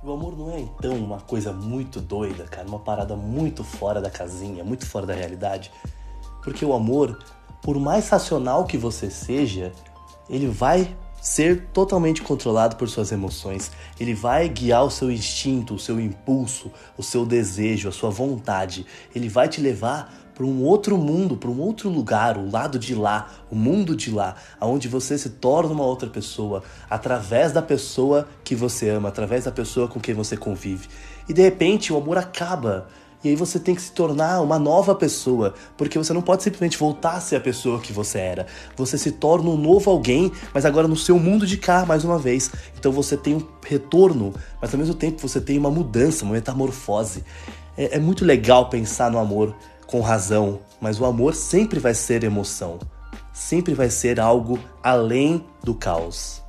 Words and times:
O 0.00 0.12
amor 0.12 0.38
não 0.38 0.48
é 0.52 0.60
então 0.60 0.94
uma 0.94 1.18
coisa 1.18 1.52
muito 1.52 2.00
doida, 2.00 2.44
cara, 2.44 2.68
uma 2.68 2.78
parada 2.78 3.16
muito 3.16 3.64
fora 3.64 4.00
da 4.00 4.08
casinha, 4.08 4.62
muito 4.62 4.86
fora 4.86 5.04
da 5.04 5.12
realidade. 5.12 5.72
Porque 6.40 6.64
o 6.64 6.72
amor, 6.72 7.18
por 7.60 7.76
mais 7.80 8.08
racional 8.08 8.64
que 8.64 8.78
você 8.78 9.10
seja, 9.10 9.72
ele 10.30 10.46
vai 10.46 10.96
ser 11.20 11.66
totalmente 11.72 12.22
controlado 12.22 12.76
por 12.76 12.88
suas 12.88 13.10
emoções. 13.10 13.72
Ele 13.98 14.14
vai 14.14 14.48
guiar 14.48 14.84
o 14.84 14.90
seu 14.90 15.10
instinto, 15.10 15.74
o 15.74 15.78
seu 15.80 15.98
impulso, 15.98 16.70
o 16.96 17.02
seu 17.02 17.26
desejo, 17.26 17.88
a 17.88 17.92
sua 17.92 18.08
vontade. 18.08 18.86
Ele 19.12 19.28
vai 19.28 19.48
te 19.48 19.60
levar 19.60 20.27
para 20.38 20.46
um 20.46 20.62
outro 20.62 20.96
mundo, 20.96 21.36
para 21.36 21.50
um 21.50 21.60
outro 21.60 21.88
lugar, 21.88 22.38
o 22.38 22.48
lado 22.48 22.78
de 22.78 22.94
lá, 22.94 23.28
o 23.50 23.56
mundo 23.56 23.96
de 23.96 24.12
lá, 24.12 24.36
aonde 24.60 24.86
você 24.86 25.18
se 25.18 25.30
torna 25.30 25.72
uma 25.72 25.84
outra 25.84 26.08
pessoa 26.08 26.62
através 26.88 27.50
da 27.50 27.60
pessoa 27.60 28.28
que 28.44 28.54
você 28.54 28.88
ama, 28.88 29.08
através 29.08 29.46
da 29.46 29.50
pessoa 29.50 29.88
com 29.88 29.98
quem 29.98 30.14
você 30.14 30.36
convive. 30.36 30.86
E 31.28 31.32
de 31.32 31.42
repente 31.42 31.92
o 31.92 31.96
amor 31.96 32.18
acaba. 32.18 32.86
E 33.24 33.30
aí 33.30 33.34
você 33.34 33.58
tem 33.58 33.74
que 33.74 33.82
se 33.82 33.90
tornar 33.90 34.40
uma 34.40 34.60
nova 34.60 34.94
pessoa, 34.94 35.54
porque 35.76 35.98
você 35.98 36.12
não 36.12 36.22
pode 36.22 36.44
simplesmente 36.44 36.78
voltar 36.78 37.14
a 37.14 37.20
ser 37.20 37.34
a 37.34 37.40
pessoa 37.40 37.80
que 37.80 37.92
você 37.92 38.18
era. 38.18 38.46
Você 38.76 38.96
se 38.96 39.10
torna 39.10 39.50
um 39.50 39.56
novo 39.56 39.90
alguém, 39.90 40.30
mas 40.54 40.64
agora 40.64 40.86
no 40.86 40.96
seu 40.96 41.18
mundo 41.18 41.48
de 41.48 41.56
cá, 41.56 41.84
mais 41.84 42.04
uma 42.04 42.16
vez. 42.16 42.48
Então 42.78 42.92
você 42.92 43.16
tem 43.16 43.34
um 43.34 43.42
retorno, 43.66 44.32
mas 44.62 44.72
ao 44.72 44.78
mesmo 44.78 44.94
tempo 44.94 45.20
você 45.20 45.40
tem 45.40 45.58
uma 45.58 45.68
mudança, 45.68 46.24
uma 46.24 46.34
metamorfose. 46.34 47.24
É, 47.76 47.96
é 47.96 47.98
muito 47.98 48.24
legal 48.24 48.68
pensar 48.68 49.10
no 49.10 49.18
amor 49.18 49.52
com 49.88 50.02
razão, 50.02 50.60
mas 50.80 51.00
o 51.00 51.06
amor 51.06 51.34
sempre 51.34 51.80
vai 51.80 51.94
ser 51.94 52.22
emoção, 52.22 52.78
sempre 53.32 53.72
vai 53.72 53.88
ser 53.88 54.20
algo 54.20 54.58
além 54.82 55.44
do 55.64 55.74
caos. 55.74 56.42